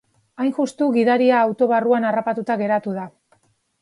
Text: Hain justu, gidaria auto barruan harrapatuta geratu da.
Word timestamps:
Hain 0.43 0.53
justu, 0.59 0.87
gidaria 0.95 1.35
auto 1.49 1.67
barruan 1.73 2.07
harrapatuta 2.13 2.57
geratu 2.63 2.97
da. 3.01 3.05